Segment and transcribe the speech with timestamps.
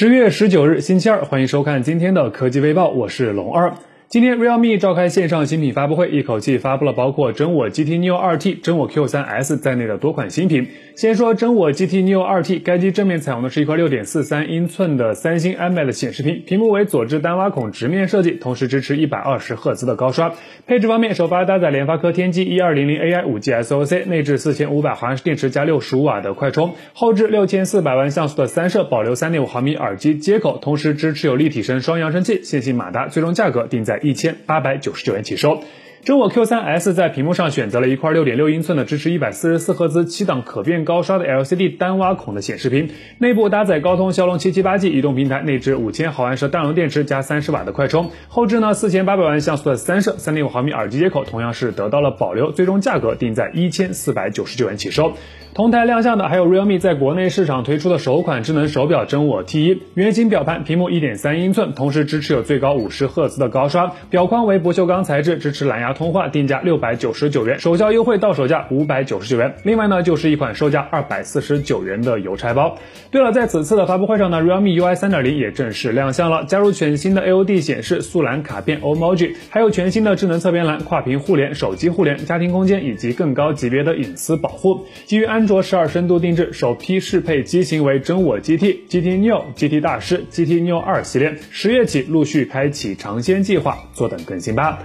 [0.00, 3.70] 十月十九日，星期二，欢迎收看今天的科技微报，我是龙二。
[4.10, 10.66] 今天，realme 召开线上新品发布会，一口气发布了包括真我 GT Neo 2T、真我 Q3S 在内的多款新品。
[10.96, 20.32] 先说真我 GT Neo 2T，该机正面采用的是一块6.43英寸的三星 AMOLED 显示屏，屏幕为左置单挖孔直面设计，同时支持120赫兹的高刷。
[20.66, 33.99] 配置方面，首发搭载联发科天玑1200 AI 5G SoC，内置4500毫安时电池加65瓦的快充，后置6400万像素的三摄，保留3.5毫米耳机接口，同时支持有立体声双扬声器，线性马达，最终价格定在。
[34.02, 35.62] 一千八百九十九元起收。
[36.02, 55.12] 真我 Q3S 在屏幕上选择了一块六点六英寸的支持一百四十四赫兹七档可变高刷的 LCD 单挖孔的显示屏，内部搭载高通骁龙七七八 G 移动平台，内置五千毫安时大容电池加三十瓦的快充，后置呢四千八百万像素的三摄，三点五毫米耳机接口，同样是得到了保留，最终价格定在一千四百九十九元起售。
[55.52, 69.54] 同台亮相的还有 realme 在国内市场推出的首款智能手表真我 T1，圆形表盘，屏幕一点三英寸，同时支持有最高五十赫兹的高刷，表框为不锈钢材质，支持蓝牙通话，定价六百九十九元，首销优惠到手价五百九十九元。
[69.64, 72.78] 另外呢，就是一款售价二百四十九元的邮差包。
[73.10, 84.86] 对了，在此次的发布会上呢，realme UI 三点零也正式亮相了，加入全新的 AOD 显示、速蓝卡片 Omoji，还有全新的智能侧边栏、跨屏互联、手机互联、家庭空间以及更高级别的隐私保护。
[85.06, 94.78] 基于安卓十二深度定制，首批适配机型为真我 GT、GT Neo、GT 大师、GT Neo 二系列，十月起陆续开启尝鲜计划，坐等更新吧。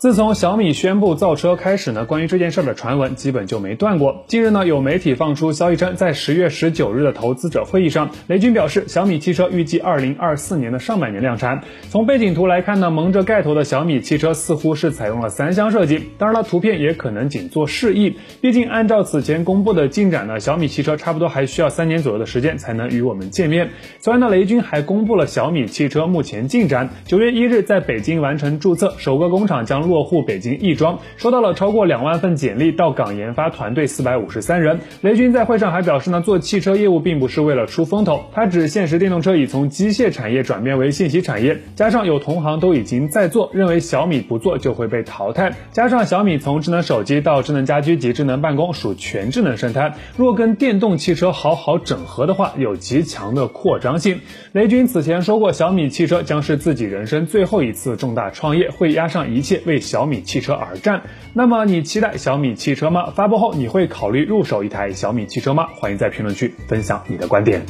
[0.00, 4.24] 自从小米宣布造车开始呢，关于这件事的传闻基本就没断过。
[4.28, 11.64] 近日呢，有媒体放出消息称，在十月十九日的投资者会议上，雷军表示，小米汽车预计二零二四年的上半年量产。
[11.90, 18.16] 从背景图来看呢，蒙着盖头的小米汽车似乎是采用了三厢设计，当然了，图片也可能仅做示意。
[18.40, 23.68] 毕竟按照此前公布的进展呢，小米汽车差不多还需要三年左右的时间才能与我们见面。
[23.98, 29.89] 此外呢，雷军还公布了小米汽车目前进展，九月一日在北京完成注册，首个工厂将。
[29.90, 34.78] 落户北京亦庄，收到了超过两万份简历，到岗研发团队四百五十三人。
[35.00, 45.52] 雷军在会上还表示呢，做汽车业务并不是为了出风头，他指现实电动车已从机械产业转变为信息产业，加上有同行都已经在做，认为小米不做就会被淘汰。
[45.72, 54.20] 加上小米从智能手机到智能家居及智能办公属全智能生态，若跟电动汽车好好整合的话，有极强的扩张性。
[54.52, 59.79] 雷军此前说过，小米汽车将是自己人生最后一次重大创业，会押上一切为。
[59.80, 61.02] 小米汽车而战，
[61.34, 63.10] 那么你期待小米汽车吗？
[63.16, 65.66] 发布后你会考虑入手一台小米汽车吗？
[65.74, 67.62] 欢迎在评论区分享你的观点。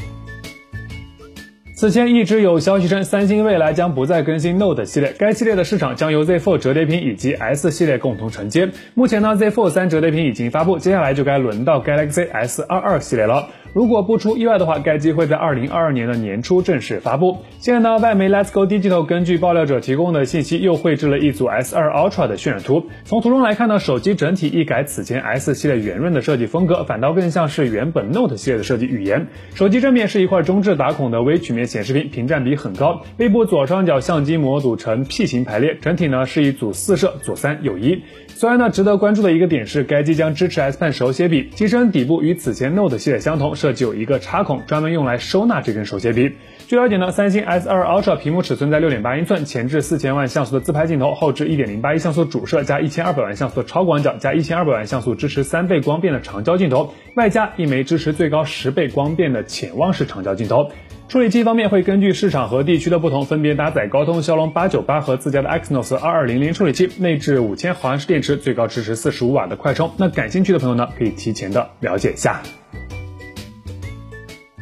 [1.77, 8.69] 此前一直有消息称，三星未来将不再更新 Note 系列，该系列的市场将由 Z Fold 折叠屏以及 S 系列共同承接。
[8.93, 13.49] 目前呢，Z Fold 三折叠屏已经发布，接下来就该轮到 Galaxy S 二二系列了。
[13.73, 17.39] 如果不出意外的话，该机会在二零二二年的年初正式发布。
[17.61, 22.87] 现在呢，外媒 Let's Go Digital 根据爆料者提供的信息，又绘制了一组 S 二 Ultra 的渲染图。
[23.05, 29.29] 从图中来看呢，手机整体一改此前 S 系列圆润的设计风格，反倒更像是原本 Note 系列的设计语言。
[29.55, 33.03] 手机正面是一块中置打孔的微曲面显示屏，屏占比很高。
[33.17, 38.03] 背部左上角相机模组呈 P 型排列，整体呢是一组四摄，左三右一。
[38.27, 46.37] 虽然呢，值得关注的一个点是，该机将支持 S Pen 手写笔，机身底部与此前 Note 系列相同，设计有一个插孔，专门用来收纳这根手写笔。
[46.67, 60.71] 据了解呢，三星 S2 Ultra 屏幕尺寸在六点八英寸，前置四千万像素的自拍镜头，后置一点零八亿像素主摄加一千二百万像素的超广角加一千二百万像素支持三倍光变的长焦镜头，外加一枚支持最高十倍光变的潜望式长焦镜头。
[61.09, 69.91] 处理器方面会根据市场和地区的不同，分别搭载高通骁龙八九八和自家的 Exynos 二二零零处理器，内置五千毫安时电池，最高支持四十五瓦的快充。
[69.97, 72.41] 那感兴趣的朋友呢，可以提前的了解一下。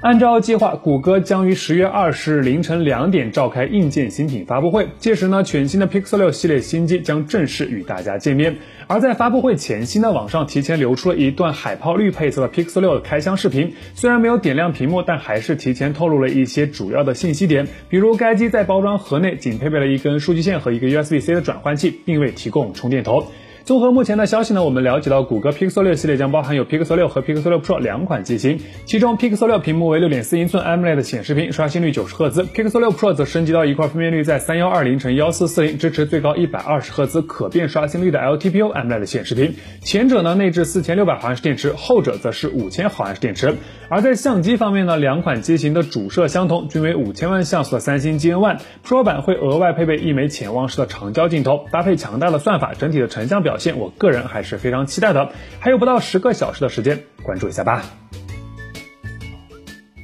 [0.01, 8.59] 按照计划，谷歌将于十月二十日凌晨两点召开硬件新品发布会，届时呢，全新的 Pixel 六系列新机将正式与大家见面。
[8.87, 23.27] 而在发布会前夕呢，网上提前流出了一段海泡绿配色的 Pixel 六的开箱视频，虽然没有点亮屏幕，但还是提前透露了一些主要的信息点，比如该机在包装盒内仅配备了一根数据线和一个 USB-C 的转换器，并未提供充电头。
[23.69, 38.19] 综合目前的消息呢，我们了解到谷歌 Pixel 六系列将包含有 Pixel 六和 Pixel 六 Pro 两款机型，其中 Pixel 六屏幕为六点四英寸 AMOLED 显示屏，刷新率九十赫兹；Pixel 六 Pro 则升级到一块分辨率在三幺二零乘幺四四零，支持最高一百二十赫兹可变刷新率的
[38.19, 39.55] LTPO AMOLED 显示屏。
[39.83, 43.55] 前者呢内置四千六百毫安时电池，后者则是五千毫安时电池。
[43.91, 54.39] 而在相机方面呢，两款机型的主摄相同，均为五千万像素的三星 GN1，Pro 版会额外配备一枚潜望式的长焦镜头，搭配强大的算法，整体的成像表现，我个人还。
[54.39, 57.83] 还是非常期待的，还有不到十个小时的时间，关注一下吧。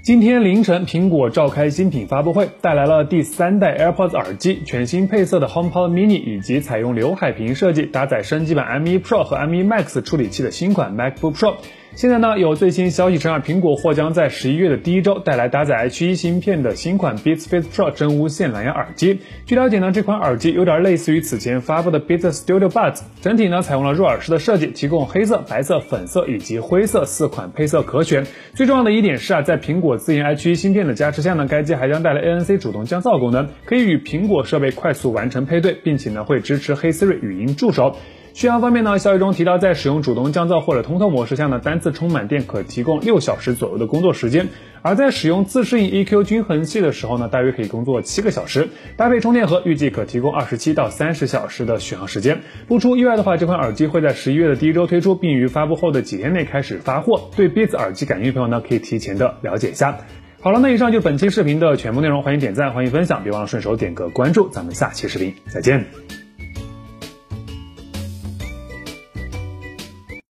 [0.02, 11.54] 今天凌晨，苹果召开新品发布会，带来了第三代 AirPods 耳机、全新配色的 HomePod Mini，以及采用刘海屏设计、搭载升级版 M1 Pro 和 M1 Max 处理器的新款 MacBook Pro。
[11.96, 19.20] 现在呢，有最新消息称啊，苹果或将在十一月的第一周带来搭载 H1 芯片的新款 Beats Fit Pro 真无线蓝牙耳机。
[19.46, 28.26] 据了解呢，这款耳机有点类似于此前发布的 Beats Studio Buds，整体呢采用了入耳式的设计，提供黑色、白色、粉色以及灰色四款配色可选。
[28.54, 37.96] 最重要的一点是啊，在苹果自研 H1 芯片的加持下呢，该机还将带来 ANC 主动降噪功能，可以与苹果设备快速完成配对，并且呢会支持黑 Siri 语音助手。
[38.34, 44.46] 续航方面呢，消息中提到，在使用主动降噪或者通透模式下呢，单次充满电可提供六小时左右的工作时间；
[44.82, 48.70] 而在使用自适应 EQ 均衡器的时候呢，大约可以工作七个小时。
[48.96, 52.40] 搭配充电盒，预计可提供二十七到三十小时的续航时间。
[52.66, 57.30] 不出意外的话，这款耳机会在十一月的第一周推出，并于发布后的几天内开始发货。
[57.36, 59.96] 对 Beats 耳机感兴趣的朋友呢，可以提前的了解一下。
[60.40, 66.23] 好了，那以上就本期视频的全部内容，欢迎点赞，欢迎分享，别忘了顺手点个关注，咱们下期视频再见。